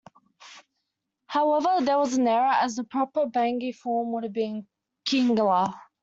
[1.27, 4.65] However, this was an error, as the proper Bangi form would have been
[5.07, 5.75] "Kingala".